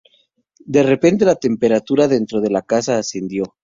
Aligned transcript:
De 0.65 0.81
repente 0.81 1.25
la 1.25 1.35
temperatura 1.35 2.07
dentro 2.07 2.41
de 2.41 2.49
la 2.49 2.63
casa 2.63 2.97
ascendió. 2.97 3.55